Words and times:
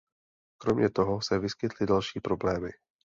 Kromě 0.57 0.89
toho 0.89 1.21
se 1.21 1.39
vyskytly 1.39 1.87
další 1.87 2.19
problémy. 2.19 2.69